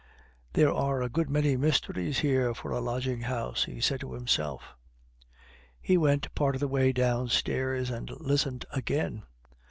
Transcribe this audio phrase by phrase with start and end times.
[0.53, 4.75] "There are a good many mysteries here for a lodging house!" he said to himself.
[5.79, 9.21] He went part of the way downstairs and listened again.